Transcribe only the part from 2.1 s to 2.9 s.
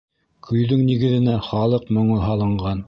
һалынған